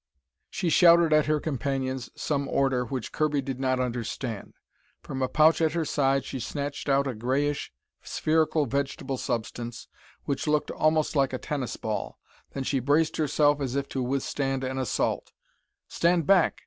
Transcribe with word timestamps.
She 0.49 0.71
shouted 0.71 1.13
at 1.13 1.27
her 1.27 1.39
companions 1.39 2.09
some 2.15 2.47
order 2.47 2.85
which 2.85 3.11
Kirby 3.11 3.39
did 3.39 3.59
not 3.59 3.79
understand. 3.79 4.55
From 5.03 5.21
a 5.21 5.27
pouch 5.27 5.61
at 5.61 5.73
her 5.73 5.85
side, 5.85 6.25
she 6.25 6.39
snatched 6.39 6.89
out 6.89 7.05
a 7.05 7.13
greyish, 7.13 7.71
spherical 8.01 8.65
vegetable 8.65 9.17
substance 9.17 9.87
which 10.23 10.47
looked 10.47 10.71
almost 10.71 11.15
like 11.15 11.33
a 11.33 11.37
tennis 11.37 11.77
ball. 11.77 12.17
Then 12.53 12.63
she 12.63 12.79
braced 12.79 13.17
herself 13.17 13.61
as 13.61 13.75
if 13.75 13.87
to 13.89 14.01
withstand 14.01 14.63
an 14.63 14.79
assault. 14.79 15.33
"Stand 15.87 16.25
back!" 16.25 16.57